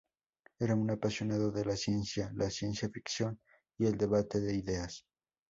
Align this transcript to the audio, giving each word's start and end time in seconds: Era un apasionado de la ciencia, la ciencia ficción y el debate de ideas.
Era 0.57 0.73
un 0.73 0.89
apasionado 0.89 1.51
de 1.51 1.63
la 1.63 1.77
ciencia, 1.77 2.31
la 2.33 2.49
ciencia 2.49 2.89
ficción 2.89 3.39
y 3.77 3.85
el 3.85 3.97
debate 3.99 4.39
de 4.41 4.55
ideas. 4.55 5.05